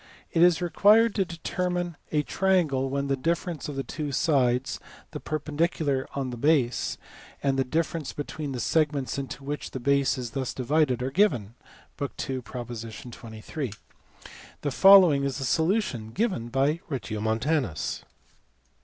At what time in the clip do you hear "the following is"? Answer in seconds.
14.61-15.37